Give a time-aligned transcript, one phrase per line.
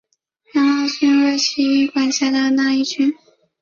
[0.55, 3.13] 养老郡为岐阜县管辖的一郡。